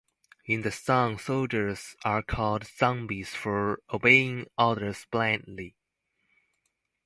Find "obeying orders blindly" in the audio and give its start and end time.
3.93-5.75